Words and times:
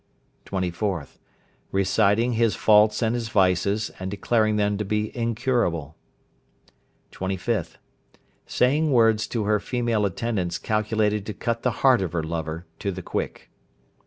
24th. 0.47 1.19
Reciting 1.71 2.33
his 2.33 2.55
faults 2.55 3.03
and 3.03 3.13
his 3.13 3.29
vices, 3.29 3.91
and 3.99 4.09
declaring 4.09 4.55
them 4.55 4.75
to 4.79 4.83
be 4.83 5.15
incurable. 5.15 5.95
25th. 7.11 7.75
Saying 8.47 8.91
words 8.91 9.27
to 9.27 9.43
her 9.43 9.59
female 9.59 10.03
attendants 10.07 10.57
calculated 10.57 11.23
to 11.27 11.35
cut 11.35 11.61
the 11.61 11.69
heart 11.85 12.01
of 12.01 12.13
her 12.13 12.23
lover 12.23 12.65
to 12.79 12.91
the 12.91 13.03
quick. 13.03 13.51